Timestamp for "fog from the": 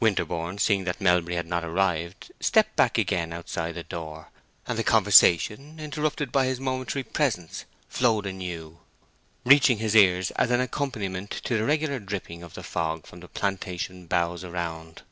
12.62-13.28